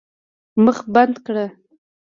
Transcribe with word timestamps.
مخ 0.63 0.77
بنده 0.93 1.19
کړه. 1.25 1.45